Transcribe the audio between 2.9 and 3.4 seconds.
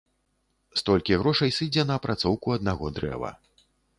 дрэва.